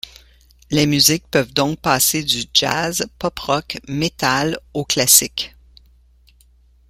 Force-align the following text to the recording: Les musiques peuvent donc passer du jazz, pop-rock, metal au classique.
Les 0.71 0.87
musiques 0.87 1.27
peuvent 1.29 1.53
donc 1.53 1.79
passer 1.79 2.23
du 2.23 2.45
jazz, 2.55 3.05
pop-rock, 3.19 3.79
metal 3.87 4.57
au 4.73 4.83
classique. 4.83 5.55